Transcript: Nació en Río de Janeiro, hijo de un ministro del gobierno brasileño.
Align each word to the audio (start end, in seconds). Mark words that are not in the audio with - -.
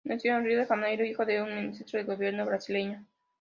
Nació 0.03 0.35
en 0.35 0.45
Río 0.45 0.57
de 0.57 0.65
Janeiro, 0.65 1.05
hijo 1.05 1.25
de 1.27 1.43
un 1.43 1.53
ministro 1.53 1.99
del 1.99 2.07
gobierno 2.07 2.43
brasileño. 2.47 3.05